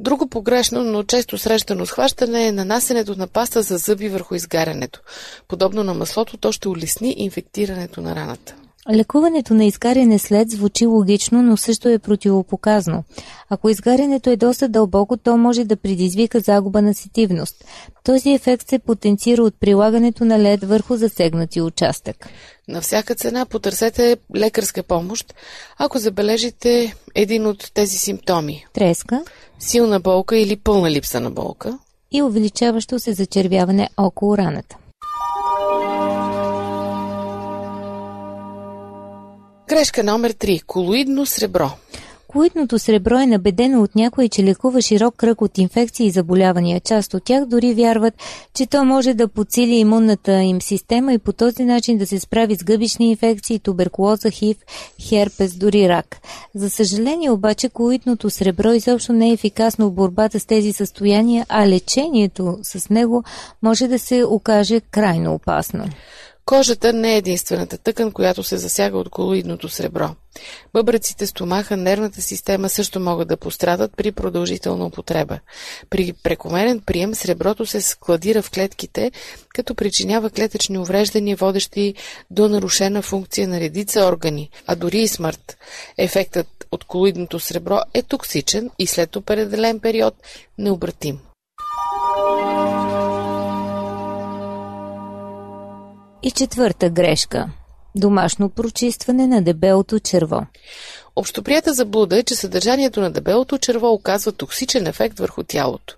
Друго 0.00 0.26
погрешно, 0.26 0.84
но 0.84 1.02
често 1.02 1.38
срещано 1.38 1.86
схващане 1.86 2.46
е 2.46 2.52
нанасенето 2.52 3.16
на 3.16 3.26
паста 3.26 3.62
за 3.62 3.76
зъби 3.76 4.08
върху 4.08 4.34
изгарянето. 4.34 5.00
Подобно 5.48 5.84
на 5.84 5.94
маслото, 5.94 6.36
то 6.36 6.52
ще 6.52 6.68
улесни 6.68 7.14
инфектирането 7.18 8.00
на 8.00 8.16
раната. 8.16 8.54
Лекуването 8.94 9.54
на 9.54 9.64
изгаряне 9.64 10.18
след 10.18 10.50
звучи 10.50 10.86
логично, 10.86 11.42
но 11.42 11.56
също 11.56 11.88
е 11.88 11.98
противопоказно. 11.98 13.04
Ако 13.50 13.68
изгарянето 13.68 14.30
е 14.30 14.36
доста 14.36 14.68
дълбоко, 14.68 15.16
то 15.16 15.36
може 15.36 15.64
да 15.64 15.76
предизвика 15.76 16.40
загуба 16.40 16.82
на 16.82 16.94
сетивност. 16.94 17.64
Този 18.04 18.30
ефект 18.30 18.68
се 18.68 18.78
потенцира 18.78 19.42
от 19.42 19.60
прилагането 19.60 20.24
на 20.24 20.38
лед 20.38 20.64
върху 20.64 20.96
засегнати 20.96 21.60
участък. 21.60 22.28
На 22.68 22.80
всяка 22.80 23.14
цена 23.14 23.46
потърсете 23.46 24.16
лекарска 24.36 24.82
помощ, 24.82 25.34
ако 25.78 25.98
забележите 25.98 26.94
един 27.14 27.46
от 27.46 27.70
тези 27.74 27.98
симптоми. 27.98 28.66
Треска. 28.72 29.24
Силна 29.58 30.00
болка 30.00 30.36
или 30.36 30.56
пълна 30.56 30.90
липса 30.90 31.20
на 31.20 31.30
болка. 31.30 31.78
И 32.12 32.22
увеличаващо 32.22 32.98
се 32.98 33.12
зачервяване 33.12 33.88
около 33.96 34.38
раната. 34.38 34.76
Грешка 39.68 40.04
номер 40.04 40.32
3. 40.32 40.62
Колоидно 40.64 41.26
сребро. 41.26 41.70
Колоидното 42.28 42.78
сребро 42.78 43.18
е 43.18 43.26
набедено 43.26 43.82
от 43.82 43.94
някои, 43.94 44.28
че 44.28 44.44
лекува 44.44 44.82
широк 44.82 45.16
кръг 45.16 45.42
от 45.42 45.58
инфекции 45.58 46.06
и 46.06 46.10
заболявания. 46.10 46.80
Част 46.80 47.14
от 47.14 47.24
тях 47.24 47.46
дори 47.46 47.74
вярват, 47.74 48.14
че 48.54 48.66
то 48.66 48.84
може 48.84 49.14
да 49.14 49.28
подсили 49.28 49.74
имунната 49.74 50.32
им 50.32 50.62
система 50.62 51.12
и 51.12 51.18
по 51.18 51.32
този 51.32 51.64
начин 51.64 51.98
да 51.98 52.06
се 52.06 52.20
справи 52.20 52.56
с 52.56 52.64
гъбични 52.64 53.10
инфекции, 53.10 53.58
туберкулоза, 53.58 54.30
хив, 54.30 54.56
херпес, 55.00 55.56
дори 55.56 55.88
рак. 55.88 56.16
За 56.54 56.70
съжаление 56.70 57.30
обаче 57.30 57.68
колоидното 57.68 58.30
сребро 58.30 58.72
изобщо 58.72 59.12
не 59.12 59.28
е 59.30 59.32
ефикасно 59.32 59.88
в 59.88 59.92
борбата 59.92 60.40
с 60.40 60.46
тези 60.46 60.72
състояния, 60.72 61.46
а 61.48 61.68
лечението 61.68 62.58
с 62.62 62.90
него 62.90 63.24
може 63.62 63.88
да 63.88 63.98
се 63.98 64.24
окаже 64.24 64.80
крайно 64.80 65.34
опасно. 65.34 65.84
Кожата 66.46 66.92
не 66.92 67.14
е 67.14 67.16
единствената 67.16 67.78
тъкан, 67.78 68.12
която 68.12 68.42
се 68.42 68.56
засяга 68.56 68.98
от 68.98 69.08
колоидното 69.08 69.68
сребро. 69.68 70.08
Бъбреците, 70.72 71.26
стомаха, 71.26 71.76
нервната 71.76 72.22
система 72.22 72.68
също 72.68 73.00
могат 73.00 73.28
да 73.28 73.36
пострадат 73.36 73.92
при 73.96 74.12
продължителна 74.12 74.86
употреба. 74.86 75.38
При 75.90 76.12
прекомерен 76.22 76.80
прием 76.80 77.14
среброто 77.14 77.66
се 77.66 77.80
складира 77.80 78.42
в 78.42 78.50
клетките, 78.50 79.12
като 79.48 79.74
причинява 79.74 80.30
клетъчни 80.30 80.78
увреждания, 80.78 81.36
водещи 81.36 81.94
до 82.30 82.48
нарушена 82.48 83.02
функция 83.02 83.48
на 83.48 83.60
редица 83.60 84.04
органи, 84.04 84.50
а 84.66 84.76
дори 84.76 84.98
и 84.98 85.08
смърт. 85.08 85.56
Ефектът 85.98 86.48
от 86.72 86.84
колоидното 86.84 87.40
сребро 87.40 87.78
е 87.94 88.02
токсичен 88.02 88.70
и 88.78 88.86
след 88.86 89.16
определен 89.16 89.80
период 89.80 90.14
необратим. 90.58 91.18
И 96.26 96.30
четвърта 96.30 96.90
грешка– 96.90 97.48
домашно 97.96 98.48
прочистване 98.48 99.26
на 99.26 99.42
дебелото 99.42 99.98
черво. 99.98 100.40
Общоприята 101.16 101.74
заблуда 101.74 102.18
е, 102.18 102.22
че 102.22 102.34
съдържанието 102.34 103.00
на 103.00 103.10
дебелото 103.10 103.58
черво 103.58 103.92
оказва 103.92 104.32
токсичен 104.32 104.86
ефект 104.86 105.18
върху 105.18 105.42
тялото. 105.42 105.96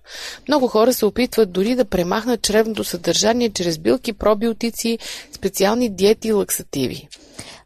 Много 0.48 0.68
хора 0.68 0.92
се 0.92 1.06
опитват 1.06 1.52
дори 1.52 1.74
да 1.74 1.84
премахнат 1.84 2.42
чревното 2.42 2.84
съдържание 2.84 3.50
чрез 3.50 3.78
билки, 3.78 4.12
пробиотици, 4.12 4.98
специални 5.32 5.88
диети 5.88 6.28
и 6.28 6.32
лаксативи. 6.32 7.08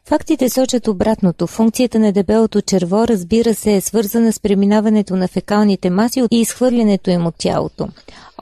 Фактите 0.05 0.49
сочат 0.49 0.87
обратното. 0.87 1.47
Функцията 1.47 1.99
на 1.99 2.11
дебелото 2.11 2.61
черво, 2.61 3.07
разбира 3.07 3.55
се, 3.55 3.75
е 3.75 3.81
свързана 3.81 4.33
с 4.33 4.39
преминаването 4.39 5.15
на 5.15 5.27
фекалните 5.27 5.89
маси 5.89 6.23
и 6.31 6.41
изхвърлянето 6.41 7.09
им 7.09 7.25
от 7.27 7.35
тялото. 7.37 7.87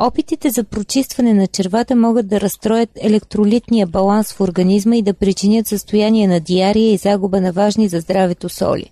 Опитите 0.03 0.49
за 0.49 0.63
прочистване 0.63 1.33
на 1.33 1.47
червата 1.47 1.95
могат 1.95 2.27
да 2.27 2.41
разстроят 2.41 2.89
електролитния 2.95 3.87
баланс 3.87 4.33
в 4.33 4.41
организма 4.41 4.95
и 4.95 5.01
да 5.01 5.13
причинят 5.13 5.67
състояние 5.67 6.27
на 6.27 6.39
диария 6.39 6.93
и 6.93 6.97
загуба 6.97 7.41
на 7.41 7.51
важни 7.51 7.87
за 7.87 7.99
здравето 7.99 8.49
соли. 8.49 8.91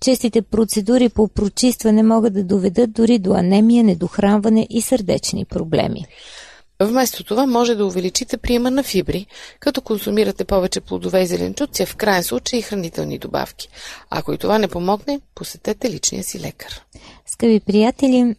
Честите 0.00 0.42
процедури 0.42 1.08
по 1.08 1.28
прочистване 1.28 2.02
могат 2.02 2.34
да 2.34 2.44
доведат 2.44 2.92
дори 2.92 3.18
до 3.18 3.32
анемия, 3.32 3.84
недохранване 3.84 4.66
и 4.70 4.80
сърдечни 4.80 5.44
проблеми. 5.44 6.06
Вместо 6.82 7.24
това 7.24 7.46
може 7.46 7.74
да 7.74 7.86
увеличите 7.86 8.36
приема 8.36 8.70
на 8.70 8.82
фибри, 8.82 9.26
като 9.60 9.80
консумирате 9.80 10.44
повече 10.44 10.80
плодове 10.80 11.22
и 11.22 11.26
зеленчуци, 11.26 11.86
в 11.86 11.96
крайен 11.96 12.22
случай 12.22 12.58
и 12.58 12.62
хранителни 12.62 13.18
добавки. 13.18 13.68
Ако 14.10 14.32
и 14.32 14.38
това 14.38 14.58
не 14.58 14.68
помогне, 14.68 15.20
посетете 15.34 15.90
личния 15.90 16.24
си 16.24 16.40
лекар. 16.40 16.82
Скъпи 17.26 17.60
приятели, 17.60 18.34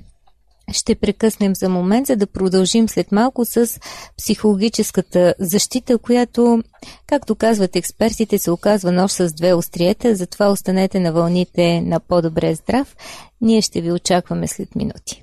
ще 0.71 0.95
прекъснем 0.95 1.55
за 1.55 1.69
момент, 1.69 2.07
за 2.07 2.15
да 2.15 2.27
продължим 2.27 2.89
след 2.89 3.11
малко 3.11 3.45
с 3.45 3.79
психологическата 4.17 5.33
защита, 5.39 5.97
която, 5.97 6.63
както 7.07 7.35
казват 7.35 7.75
експертите, 7.75 8.37
се 8.37 8.51
оказва 8.51 8.91
нож 8.91 9.11
с 9.11 9.33
две 9.33 9.53
остриета, 9.53 10.15
затова 10.15 10.49
останете 10.49 10.99
на 10.99 11.13
вълните 11.13 11.81
на 11.81 11.99
по-добре 11.99 12.55
здрав. 12.55 12.95
Ние 13.41 13.61
ще 13.61 13.81
ви 13.81 13.91
очакваме 13.91 14.47
след 14.47 14.75
минути. 14.75 15.22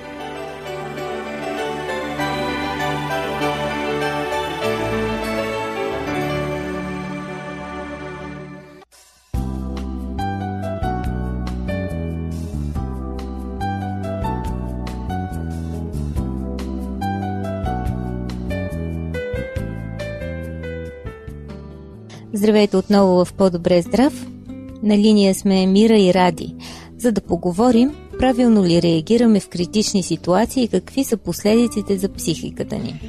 Здравейте 22.41 22.77
отново 22.77 23.25
в 23.25 23.33
По-добре 23.33 23.81
здрав. 23.81 24.27
На 24.83 24.97
линия 24.97 25.35
сме 25.35 25.67
Мира 25.67 25.97
и 25.97 26.13
Ради, 26.13 26.55
за 26.97 27.11
да 27.11 27.21
поговорим 27.21 27.95
правилно 28.19 28.65
ли 28.65 28.81
реагираме 28.81 29.39
в 29.39 29.49
критични 29.49 30.03
ситуации 30.03 30.63
и 30.63 30.67
какви 30.67 31.03
са 31.03 31.17
последиците 31.17 31.97
за 31.97 32.09
психиката 32.09 32.75
ни. 32.75 33.01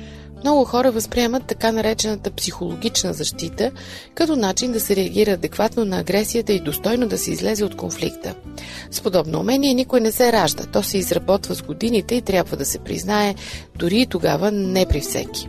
Много 0.45 0.65
хора 0.65 0.93
възприемат 0.93 1.47
така 1.47 1.73
наречената 1.73 2.31
психологична 2.31 3.13
защита 3.13 3.71
като 4.15 4.37
начин 4.37 4.73
да 4.73 4.81
се 4.81 4.97
реагира 4.97 5.31
адекватно 5.31 5.85
на 5.85 5.99
агресията 5.99 6.53
и 6.53 6.61
достойно 6.61 7.09
да 7.09 7.19
се 7.19 7.31
излезе 7.31 7.65
от 7.65 7.77
конфликта. 7.77 8.35
С 8.91 9.01
подобно 9.01 9.41
умение 9.41 9.75
никой 9.75 10.01
не 10.01 10.13
се 10.13 10.33
ражда, 10.33 10.65
то 10.73 10.83
се 10.83 10.99
изработва 10.99 11.55
с 11.55 11.63
годините 11.63 12.15
и 12.15 12.23
трябва 12.23 12.57
да 12.57 12.65
се 12.65 12.79
признае 12.79 13.35
дори 13.79 14.01
и 14.01 14.07
тогава 14.07 14.51
не 14.53 14.87
при 14.87 15.01
всеки. 15.01 15.49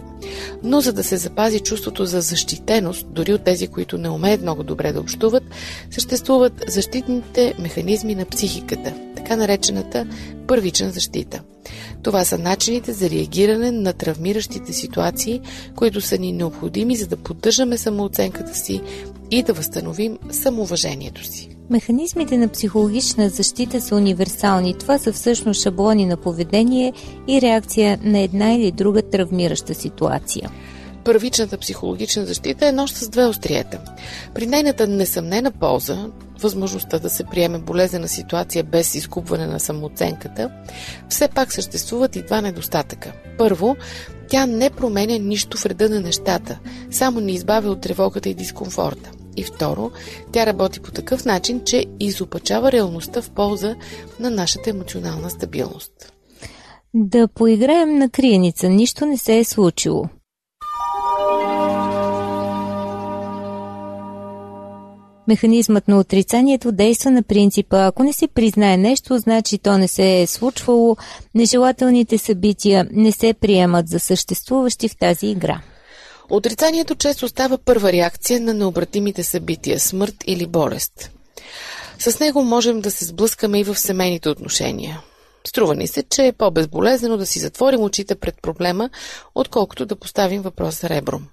Но 0.63 0.82
за 0.82 0.94
да 0.94 1.03
се 1.03 1.18
запази 1.18 1.60
чувството 1.60 2.06
за 2.06 2.22
защитеност, 2.22 3.08
дори 3.10 3.34
от 3.34 3.44
тези, 3.44 3.68
които 3.68 3.98
не 3.98 4.10
умеят 4.10 4.42
много 4.42 4.63
добре 4.63 4.92
да 4.92 5.00
общуват, 5.00 5.44
съществуват 5.92 6.63
защитните 6.68 7.53
механизми 7.60 8.15
на 8.15 8.25
психиката, 8.25 8.94
така 9.15 9.36
наречената 9.36 10.08
първична 10.48 10.92
защита. 10.92 11.42
Това 12.03 12.25
са 12.25 12.38
начините 12.38 12.94
за 12.94 13.10
реагиране 13.10 13.72
на 13.72 13.94
травмиращите 13.94 14.74
ситуации, 14.74 15.42
които 15.75 16.01
са 16.01 16.18
ни 16.18 16.32
необходими, 16.32 16.96
за 16.96 17.08
да 17.08 17.18
поддържаме 17.18 17.77
самооценката 17.77 18.56
си 18.56 18.82
и 19.34 19.44
да 19.44 19.54
възстановим 19.54 20.18
самоуважението 20.32 21.25
си. 21.25 21.50
Механизмите 21.70 22.38
на 22.38 22.48
психологична 22.48 23.30
защита 23.30 23.82
са 23.82 23.96
универсални. 23.96 24.78
Това 24.78 24.98
са 24.98 25.13
всъщност 25.13 25.62
шаблони 25.62 26.06
на 26.06 26.18
поведение 26.18 26.94
и 27.28 27.42
реакция 27.42 28.00
на 28.04 28.20
една 28.20 28.54
или 28.54 28.72
друга 28.72 29.02
травмираща 29.02 29.74
ситуация. 29.74 30.50
Първичната 31.04 31.58
психологична 31.58 32.25
защита 32.25 32.68
е 32.68 32.72
нощ 32.72 32.96
с 32.96 33.10
две 33.10 33.25
остриета. 33.25 33.80
При 34.34 34.48
нейната 34.48 34.88
несъмнена 34.88 35.52
полза, 35.52 36.08
възможността 36.40 37.00
да 37.00 37.10
се 37.10 37.24
приеме 37.24 37.60
болезнена 37.60 38.08
ситуация 38.08 38.63
без 38.63 38.96
изкупване 38.96 39.48
на 39.48 39.60
самооценката, 39.60 40.50
все 41.10 41.28
пак 41.28 41.54
съществуват 41.54 42.16
и 42.16 42.24
два 42.24 42.42
недостатъка. 42.42 43.13
Първо, 43.38 43.75
тя 44.30 44.46
не 44.46 44.70
променя 44.70 45.18
нищо 45.18 45.58
в 45.58 45.66
реда 45.66 45.90
на 45.90 46.00
нещата, 46.00 46.60
само 46.92 47.20
ни 47.20 47.34
избавя 47.34 47.70
от 47.70 47.82
тревогата 47.82 48.30
и 48.30 48.34
дискомфорта. 48.34 49.12
И 49.38 49.44
второ, 49.44 49.92
тя 50.32 50.46
работи 50.46 50.80
по 50.80 50.92
такъв 50.92 51.25
начин, 51.25 51.62
че 51.66 51.86
изопачава 52.00 52.72
реалността 52.72 53.22
в 53.22 53.30
полза 53.30 53.75
на 54.20 54.30
нашата 54.30 54.70
емоционална 54.70 55.30
стабилност. 55.30 56.13
Да 56.94 57.28
поиграем 57.28 57.98
на 57.98 58.10
криеница. 58.10 58.70
Нищо 58.70 59.06
не 59.06 59.18
се 59.18 59.38
е 59.38 59.44
случило. 59.44 60.06
Механизмът 65.28 65.88
на 65.88 66.00
отрицанието 66.00 66.72
действа 66.72 67.12
на 67.12 67.24
принципа 67.24 67.86
ако 67.86 68.04
не 68.04 68.13
се 68.13 68.28
признае 68.28 68.78
нещо, 68.78 69.18
значи 69.18 69.58
то 69.58 69.78
не 69.78 69.88
се 69.88 70.22
е 70.22 70.28
случвало, 70.28 70.98
нежелателните 71.36 72.18
събития 72.18 72.88
не 72.92 73.12
се 73.12 73.34
приемат 73.34 73.88
за 73.88 74.00
съществуващи 74.00 74.90
в 74.90 74.98
тази 74.98 75.28
игра. 75.28 75.62
Отрицанието 76.34 76.96
често 76.96 77.28
става 77.28 77.58
първа 77.58 77.92
реакция 77.92 78.42
на 78.42 78.54
необратимите 78.54 79.24
събития– 79.24 79.80
смърт 79.80 80.16
или 80.28 80.48
болест. 80.48 81.12
С 82.00 82.20
него 82.20 82.44
можем 82.44 82.82
да 82.82 82.92
се 82.92 83.06
сблъскаме 83.06 83.60
и 83.60 83.63
в 83.63 83.80
семейните 83.80 84.30
отношения. 84.30 85.02
Струва 85.48 85.76
ни 85.76 85.88
се, 85.88 86.04
че 86.04 86.28
е 86.28 86.32
по-безболезнено 86.34 87.18
да 87.18 87.26
си 87.26 87.40
затворим 87.40 87.82
очите 87.82 88.16
пред 88.16 88.36
проблема, 88.42 88.90
отколкото 89.36 89.86
да 89.86 89.96
поставим 89.96 90.42
въпроса 90.42 90.90
ребром. 90.90 91.28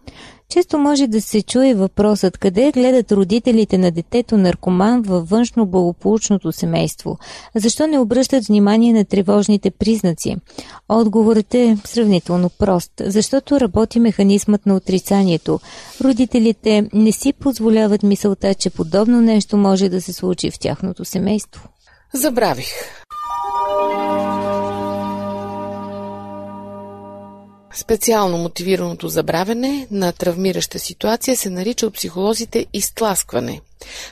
Често 0.51 0.79
може 0.79 1.07
да 1.07 1.21
се 1.21 1.43
чуе 1.43 1.75
въпросът 1.75 2.39
къде 2.39 2.73
гледат 2.73 3.13
родителите 3.13 3.79
на 3.79 3.91
детето 3.91 4.37
наркоман 4.37 5.03
във 5.03 5.29
външно 5.29 5.67
благополучното 5.67 6.53
семейство. 6.53 7.19
Защо 7.55 7.87
не 7.87 7.99
обръщат 7.99 8.47
внимание 8.47 8.93
на 8.93 9.05
тревожните 9.05 9.71
признаци? 9.71 10.37
Отговорът 10.89 11.55
е 11.55 11.79
сравнително 11.85 12.51
прост. 12.59 12.93
Защото 13.01 13.61
работи 13.61 14.01
механизмът 14.01 14.67
на 14.67 14.75
отрицанието. 14.77 15.61
Родителите 16.01 16.89
не 16.93 17.13
си 17.13 17.33
позволяват 17.33 18.03
мисълта, 18.03 18.55
че 18.55 18.71
подобно 18.71 19.21
нещо 19.21 19.57
може 19.57 19.89
да 19.89 20.01
се 20.01 20.13
случи 20.13 20.51
в 20.51 20.59
тяхното 20.59 21.05
семейство. 21.05 21.69
Забравих. 22.15 23.00
Специално 27.75 28.39
мотивираното 28.39 29.09
забравяне 29.09 29.87
на 29.91 30.13
травмираща 30.13 30.79
ситуация 30.79 31.37
се 31.37 31.51
нарича 31.51 31.87
от 31.87 31.95
психолозите 31.95 32.67
изтласкване. 32.73 33.61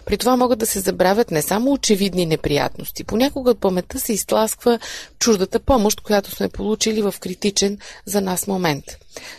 При 0.05 0.17
това 0.17 0.37
могат 0.37 0.59
да 0.59 0.67
се 0.67 0.81
забравят 0.81 1.31
не 1.31 1.43
само 1.43 1.73
очевидни 1.73 2.27
неприятности. 2.27 3.05
Понякога 3.05 3.51
от 3.51 3.61
паметта 3.61 4.01
се 4.01 4.13
изтласква 4.13 4.79
чуждата 5.19 5.61
помощ, 5.61 6.01
която 6.01 6.31
сме 6.31 6.49
получили 6.49 7.03
в 7.03 7.15
критичен 7.21 7.79
за 8.07 8.21
нас 8.21 8.47
момент. 8.47 8.85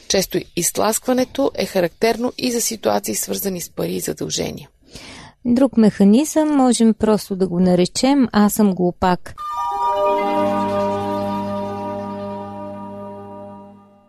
Често 0.07 0.39
изтласкването 0.55 1.51
е 1.55 1.65
характерно 1.65 2.33
и 2.37 2.51
за 2.51 2.61
ситуации 2.61 3.15
свързани 3.15 3.61
с 3.61 3.69
пари 3.69 3.93
и 3.93 3.99
задължения. 3.99 4.69
Друг 5.45 5.77
механизъм 5.77 6.49
можем 6.49 6.93
просто 6.93 7.35
да 7.35 7.47
го 7.47 7.59
наречем 7.59 8.27
аз 8.31 8.53
съм 8.53 8.73
глупак. 8.73 9.35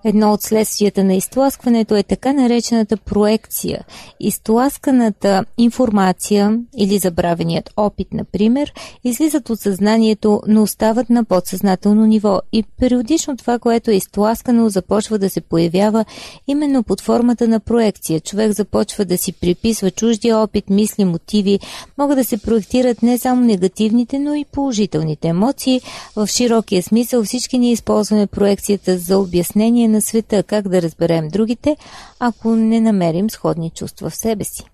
Едно 0.04 0.32
от 0.32 0.42
следствията 0.42 1.04
на 1.04 1.14
изтласкването 1.14 1.96
е 1.96 2.02
така 2.02 2.32
наречената 2.32 2.96
проекция. 2.96 3.84
Изтласканата 4.20 5.44
информация 5.58 6.58
или 6.76 6.98
забравеният 6.98 7.70
опит, 7.76 8.08
например, 8.12 8.72
излизат 9.04 9.50
от 9.50 9.60
съзнанието, 9.60 10.42
но 10.46 10.62
остават 10.62 11.10
на 11.10 11.24
подсъзнателно 11.24 12.06
ниво 12.06 12.40
и 12.52 12.62
периодично 12.62 13.36
това, 13.36 13.58
което 13.58 13.90
е 13.90 13.94
изтласкано, 13.94 14.68
започва 14.68 15.18
да 15.18 15.30
се 15.30 15.40
появява 15.40 16.04
именно 16.46 16.82
под 16.82 17.00
формата 17.00 17.48
на 17.48 17.60
проекция. 17.60 18.20
Човек 18.20 18.52
започва 18.52 19.04
да 19.04 19.18
си 19.18 19.32
приписва 19.32 19.90
чуждия 19.90 20.38
опит, 20.38 20.70
мисли, 20.70 21.04
мотиви. 21.04 21.60
Могат 21.98 22.16
да 22.16 22.24
се 22.24 22.38
проектират 22.38 23.02
не 23.02 23.18
само 23.18 23.44
негативните, 23.44 24.18
но 24.18 24.34
и 24.34 24.44
положителните 24.44 25.28
емоции. 25.28 25.80
В 26.16 26.26
широкия 26.26 26.82
смисъл 26.82 27.24
всички 27.24 27.58
ние 27.58 27.72
използваме 27.72 28.26
проекцията 28.26 28.98
за 28.98 29.18
обяснение 29.18 29.89
на 29.90 30.00
света, 30.00 30.42
как 30.42 30.68
да 30.68 30.82
разберем 30.82 31.28
другите, 31.28 31.76
ако 32.18 32.50
не 32.56 32.80
намерим 32.80 33.30
сходни 33.30 33.70
чувства 33.70 34.10
в 34.10 34.16
себе 34.16 34.44
си. 34.44 34.64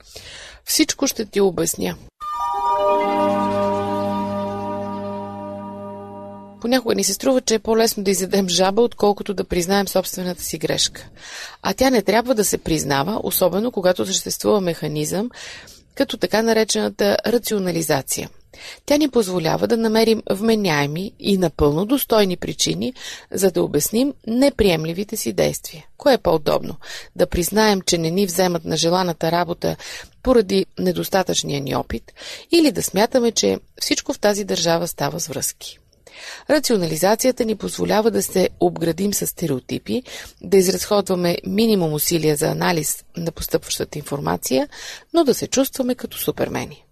Всичко 0.65 1.07
ще 1.07 1.25
ти 1.25 1.41
обясня. 1.41 1.97
Понякога 6.61 6.95
ни 6.95 7.05
се 7.05 7.15
струва, 7.15 7.41
че 7.41 7.55
е 7.55 7.59
по-лесно 7.59 8.03
да 8.03 8.11
изядем 8.11 8.49
жаба, 8.49 8.83
отколкото 8.83 9.35
да 9.35 9.45
признаем 9.45 9.89
собствената 9.89 10.43
си 10.43 10.59
грешка. 10.59 11.09
А 11.63 11.75
тя 11.75 11.91
не 11.91 12.03
трябва 12.03 12.35
да 12.35 12.45
се 12.45 12.59
признава, 12.59 13.21
особено 13.23 13.73
когато 13.73 14.07
съществува 14.07 14.61
механизъм, 14.61 15.31
като 15.95 16.17
така 16.17 16.43
наречената 16.43 17.17
рационализация– 17.27 18.31
тя 18.87 18.97
ни 18.97 19.09
позволява 19.09 19.67
да 19.67 19.77
намерим 19.77 20.23
вменяеми 20.31 21.13
и 21.21 21.39
напълно 21.39 21.87
достойни 21.87 22.37
причини, 22.37 22.95
за 23.31 23.51
да 23.51 23.63
обясним 23.63 24.15
неприемливите 24.27 25.17
си 25.17 25.33
действия. 25.33 25.87
Кое 25.97 26.15
е 26.15 26.19
по-удобно? 26.19 26.77
Да 27.17 27.27
признаем, 27.27 27.81
че 27.81 27.99
не 27.99 28.11
ни 28.11 28.27
вземат 28.27 28.65
на 28.65 28.77
желаната 28.77 29.33
работа 29.33 29.77
поради 30.23 30.67
недостатъчния 30.79 31.61
ни 31.61 31.77
опит 31.77 32.13
или 32.53 32.73
да 32.73 32.83
смятаме, 32.83 33.33
че 33.33 33.59
всичко 33.81 34.13
в 34.13 34.19
тази 34.19 34.45
държава 34.45 34.89
става 34.89 35.21
с 35.21 35.27
връзки. 35.27 35.79
Рационализацията 36.51 37.45
ни 37.45 37.57
позволява 37.57 38.11
да 38.11 38.23
се 38.23 38.49
обградим 38.61 39.15
с 39.15 39.27
стереотипи, 39.27 40.03
да 40.41 40.57
изразходваме 40.57 41.39
минимум 41.47 41.95
усилия 41.95 42.37
за 42.37 42.47
анализ 42.47 43.05
на 43.17 43.33
постъпващата 43.33 43.99
информация, 43.99 44.69
но 45.15 45.25
да 45.25 45.35
се 45.35 45.47
чувстваме 45.47 45.95
като 45.95 46.19
супермени. 46.19 46.86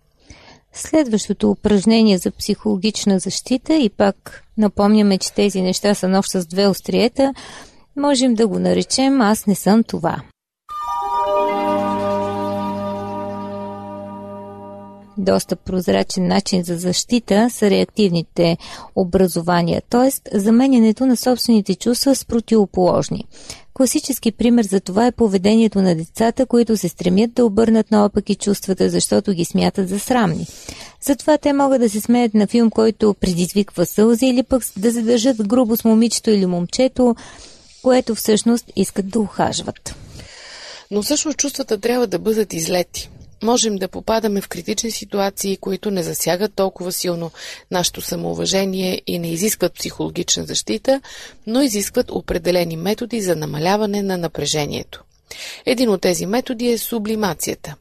Следващото 0.74 1.50
упражнение 1.50 2.18
за 2.18 2.30
психологична 2.30 3.18
защита 3.18 3.74
и 3.74 3.90
пак 3.90 4.44
напомняме, 4.58 5.18
че 5.18 5.32
тези 5.32 5.62
неща 5.62 5.94
са 5.94 6.08
нощ 6.08 6.30
с 6.30 6.46
две 6.46 6.66
остриета, 6.66 7.34
можем 7.96 8.34
да 8.34 8.48
го 8.48 8.58
наречем 8.58 9.20
Аз 9.20 9.46
не 9.46 9.54
съм 9.54 9.84
това. 9.84 10.22
доста 15.18 15.56
прозрачен 15.56 16.28
начин 16.28 16.62
за 16.62 16.76
защита 16.76 17.50
са 17.50 17.70
реактивните 17.70 18.56
образования, 18.96 19.82
т.е. 19.90 20.38
заменянето 20.38 21.06
на 21.06 21.16
собствените 21.16 21.74
чувства 21.74 22.14
с 22.14 22.24
противоположни. 22.24 23.24
Класически 23.74 24.32
пример 24.32 24.64
за 24.64 24.80
това 24.80 25.06
е 25.06 25.12
поведението 25.12 25.82
на 25.82 25.94
децата, 25.94 26.46
които 26.46 26.76
се 26.76 26.88
стремят 26.88 27.32
да 27.32 27.44
обърнат 27.44 27.90
наопаки 27.90 28.34
чувствата, 28.34 28.90
защото 28.90 29.32
ги 29.32 29.44
смятат 29.44 29.88
за 29.88 29.98
срамни. 30.00 30.46
Затова 31.00 31.38
те 31.38 31.52
могат 31.52 31.80
да 31.80 31.90
се 31.90 32.00
смеят 32.00 32.34
на 32.34 32.46
филм, 32.46 32.70
който 32.70 33.14
предизвиква 33.14 33.86
сълзи 33.86 34.26
или 34.26 34.42
пък 34.42 34.62
да 34.76 34.90
задържат 34.90 35.48
грубо 35.48 35.76
с 35.76 35.84
момичето 35.84 36.30
или 36.30 36.46
момчето, 36.46 37.16
което 37.82 38.14
всъщност 38.14 38.72
искат 38.76 39.08
да 39.08 39.20
ухажват. 39.20 39.94
Но 40.90 41.02
всъщност 41.02 41.38
чувствата 41.38 41.80
трябва 41.80 42.06
да 42.06 42.18
бъдат 42.18 42.52
излети. 42.52 43.10
Можем 43.42 43.76
да 43.76 43.88
попадаме 43.88 44.40
в 44.40 44.48
критични 44.48 44.90
ситуации, 44.90 45.56
които 45.56 45.90
не 45.90 46.02
засягат 46.02 46.54
толкова 46.54 46.92
силно 46.92 47.30
нашето 47.70 48.00
самоуважение 48.00 49.02
и 49.06 49.18
не 49.18 49.30
изискват 49.32 49.74
психологична 49.74 50.44
защита, 50.44 51.00
но 51.46 51.62
изискват 51.62 52.10
определени 52.10 52.76
методи 52.76 53.20
за 53.20 53.36
намаляване 53.36 54.02
на 54.02 54.18
напрежението. 54.18 55.04
Един 55.66 55.90
от 55.90 56.00
тези 56.00 56.26
методи 56.26 56.68
е 56.68 56.78
сублимацията. 56.78 57.74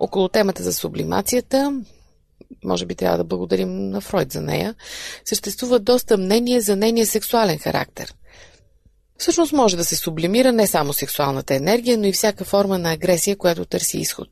Около 0.00 0.28
темата 0.28 0.62
за 0.62 0.72
сублимацията 0.72 1.82
може 2.64 2.86
би 2.86 2.94
трябва 2.94 3.18
да 3.18 3.24
благодарим 3.24 3.90
на 3.90 4.00
Фройд 4.00 4.32
за 4.32 4.42
нея, 4.42 4.74
съществува 5.24 5.78
доста 5.78 6.16
мнение 6.16 6.60
за 6.60 6.76
нейния 6.76 7.06
сексуален 7.06 7.58
характер. 7.58 8.14
Всъщност 9.18 9.52
може 9.52 9.76
да 9.76 9.84
се 9.84 9.96
сублимира 9.96 10.52
не 10.52 10.66
само 10.66 10.92
сексуалната 10.92 11.54
енергия, 11.54 11.98
но 11.98 12.06
и 12.06 12.12
всяка 12.12 12.44
форма 12.44 12.78
на 12.78 12.92
агресия, 12.92 13.36
която 13.36 13.64
търси 13.64 13.98
изход. 13.98 14.28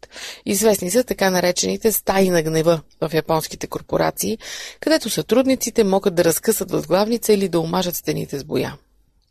Известни 0.46 0.90
са 0.90 1.04
така 1.04 1.30
наречените 1.30 1.92
стаи 1.92 2.30
на 2.30 2.42
гнева 2.42 2.80
в 3.00 3.14
японските 3.14 3.66
корпорации, 3.66 4.38
където 4.80 5.10
сътрудниците 5.10 5.84
могат 5.84 6.14
да 6.14 6.24
разкъсат 6.24 6.70
възглавница 6.70 7.32
или 7.32 7.48
да 7.48 7.60
омажат 7.60 7.96
стените 7.96 8.38
с 8.38 8.44
боя. 8.44 8.76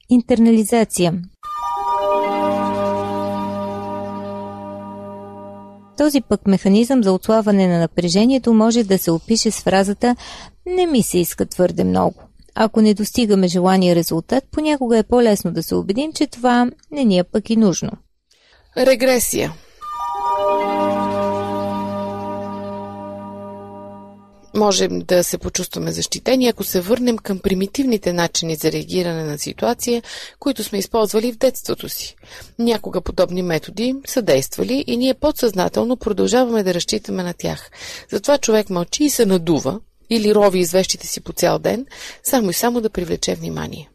Интернализация 0.09 1.13
Този 5.97 6.21
пък 6.21 6.47
механизъм 6.47 7.03
за 7.03 7.11
отслабване 7.11 7.67
на 7.67 7.79
напрежението 7.79 8.53
може 8.53 8.83
да 8.83 8.97
се 8.97 9.11
опише 9.11 9.51
с 9.51 9.61
фразата 9.61 10.15
«Не 10.65 10.87
ми 10.87 11.03
се 11.03 11.17
иска 11.17 11.45
твърде 11.45 11.83
много». 11.83 12.32
Ако 12.55 12.81
не 12.81 12.93
достигаме 12.93 13.47
желания 13.47 13.95
резултат, 13.95 14.43
понякога 14.51 14.97
е 14.97 15.03
по-лесно 15.03 15.51
да 15.51 15.63
се 15.63 15.75
убедим, 15.75 16.13
че 16.13 16.27
това 16.27 16.71
не 16.91 17.03
ни 17.03 17.17
е 17.17 17.23
пък 17.23 17.49
и 17.49 17.55
нужно. 17.55 17.91
Регресия 18.77 19.53
можем 24.55 24.99
да 24.99 25.23
се 25.23 25.37
почувстваме 25.37 25.91
защитени, 25.91 26.47
ако 26.47 26.63
се 26.63 26.81
върнем 26.81 27.17
към 27.17 27.39
примитивните 27.39 28.13
начини 28.13 28.55
за 28.55 28.71
реагиране 28.71 29.23
на 29.23 29.37
ситуация, 29.37 30.03
които 30.39 30.63
сме 30.63 30.77
използвали 30.77 31.31
в 31.31 31.37
детството 31.37 31.89
си. 31.89 32.15
Някога 32.59 33.01
подобни 33.01 33.41
методи 33.41 33.95
са 34.07 34.21
действали 34.21 34.83
и 34.87 34.97
ние 34.97 35.13
подсъзнателно 35.13 35.97
продължаваме 35.97 36.63
да 36.63 36.73
разчитаме 36.73 37.23
на 37.23 37.33
тях. 37.33 37.71
Затова 38.11 38.37
човек 38.37 38.69
мълчи 38.69 39.03
и 39.03 39.09
се 39.09 39.25
надува 39.25 39.79
или 40.09 40.35
рови 40.35 40.59
извещите 40.59 41.07
си 41.07 41.21
по 41.21 41.33
цял 41.33 41.59
ден, 41.59 41.85
само 42.23 42.49
и 42.49 42.53
само 42.53 42.81
да 42.81 42.89
привлече 42.89 43.35
внимание. 43.35 43.89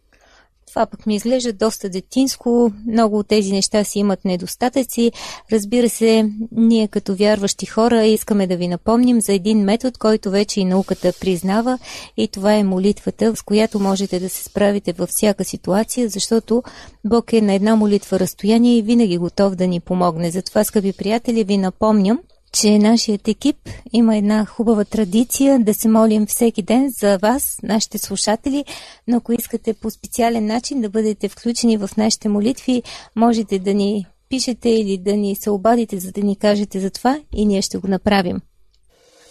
Това 0.68 0.86
пък 0.86 1.06
ми 1.06 1.16
изглежда 1.16 1.52
доста 1.52 1.88
детинско. 1.88 2.72
Много 2.86 3.18
от 3.18 3.28
тези 3.28 3.52
неща 3.52 3.84
си 3.84 3.98
имат 3.98 4.24
недостатъци. 4.24 5.12
Разбира 5.52 5.88
се, 5.88 6.30
ние 6.52 6.88
като 6.88 7.14
вярващи 7.14 7.66
хора 7.66 8.04
искаме 8.04 8.46
да 8.46 8.56
ви 8.56 8.68
напомним 8.68 9.20
за 9.20 9.32
един 9.32 9.64
метод, 9.64 9.98
който 9.98 10.30
вече 10.30 10.60
и 10.60 10.64
науката 10.64 11.12
признава 11.20 11.78
и 12.16 12.28
това 12.28 12.54
е 12.54 12.64
молитвата, 12.64 13.36
с 13.36 13.42
която 13.42 13.80
можете 13.80 14.20
да 14.20 14.28
се 14.28 14.44
справите 14.44 14.92
във 14.92 15.08
всяка 15.08 15.44
ситуация, 15.44 16.08
защото 16.08 16.62
Бог 17.04 17.32
е 17.32 17.40
на 17.40 17.54
една 17.54 17.76
молитва 17.76 18.20
разстояние 18.20 18.78
и 18.78 18.82
винаги 18.82 19.18
готов 19.18 19.54
да 19.54 19.66
ни 19.66 19.80
помогне. 19.80 20.30
Затова, 20.30 20.64
скъпи 20.64 20.92
приятели, 20.92 21.44
ви 21.44 21.56
напомням, 21.56 22.18
че 22.52 22.78
нашият 22.78 23.28
екип 23.28 23.56
има 23.92 24.16
една 24.16 24.44
хубава 24.44 24.84
традиция 24.84 25.58
да 25.58 25.74
се 25.74 25.88
молим 25.88 26.26
всеки 26.26 26.62
ден 26.62 26.90
за 27.00 27.18
вас, 27.18 27.56
нашите 27.62 27.98
слушатели, 27.98 28.64
но 29.08 29.16
ако 29.16 29.32
искате 29.32 29.74
по 29.74 29.90
специален 29.90 30.46
начин 30.46 30.80
да 30.80 30.88
бъдете 30.88 31.28
включени 31.28 31.76
в 31.76 31.90
нашите 31.96 32.28
молитви, 32.28 32.82
можете 33.16 33.58
да 33.58 33.74
ни 33.74 34.06
пишете 34.28 34.68
или 34.68 34.98
да 34.98 35.16
ни 35.16 35.36
се 35.36 35.50
обадите, 35.50 35.98
за 35.98 36.12
да 36.12 36.20
ни 36.20 36.36
кажете 36.36 36.80
за 36.80 36.90
това 36.90 37.20
и 37.34 37.46
ние 37.46 37.62
ще 37.62 37.78
го 37.78 37.88
направим. 37.88 38.40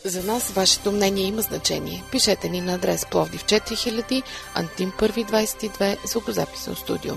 За 0.06 0.24
нас 0.24 0.52
вашето 0.52 0.92
мнение 0.92 1.24
има 1.24 1.42
значение. 1.42 2.04
Пишете 2.12 2.50
ни 2.50 2.62
на 2.62 2.74
адрес 2.74 3.06
Пловдив 3.12 3.46
4000, 3.46 4.24
Антим 4.56 4.92
1 4.92 5.30
22, 5.30 6.08
звукозаписно 6.08 6.76
студио. 6.76 7.14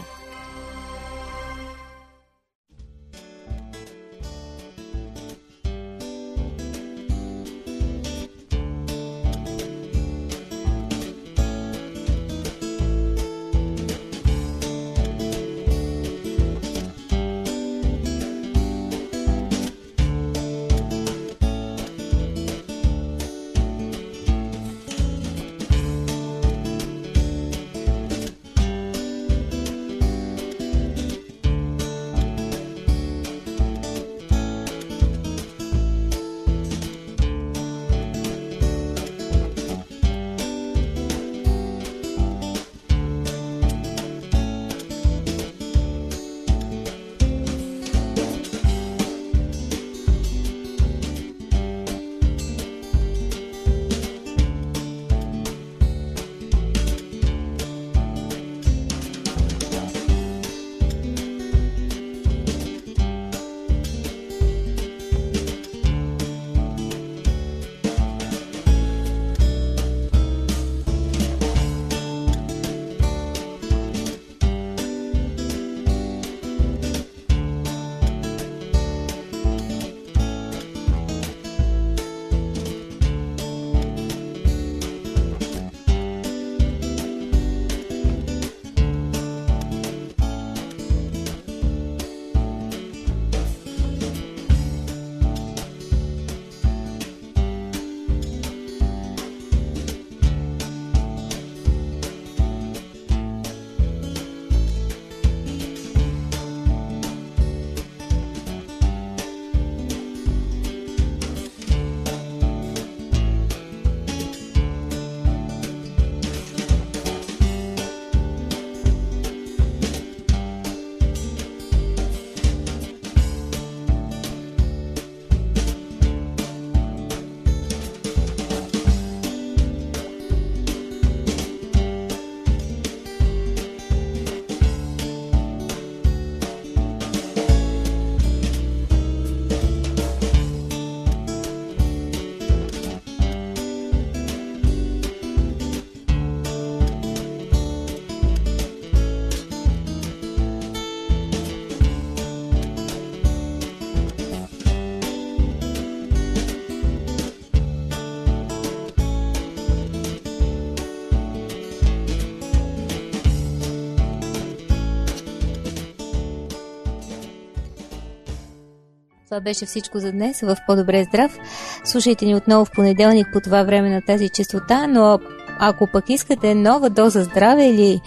Беше 169.45 169.67
всичко 169.67 169.99
за 169.99 170.13
днес 170.13 170.41
в 170.41 170.57
По-добре 170.67 171.05
здрав. 171.05 171.39
Слушайте 171.85 172.27
ни 172.27 172.35
отново 172.35 172.65
в 172.65 172.71
понеделник 172.71 173.27
по 173.33 173.41
това 173.41 173.63
време 173.63 173.91
на 173.91 174.03
тази 174.03 174.29
частота, 174.29 174.87
но 174.87 175.19
ако 175.59 175.87
пък 175.87 176.11
искате 176.11 176.55
нова 176.55 176.91
доза 176.91 177.25
здраве 177.25 177.67
или 177.67 178.01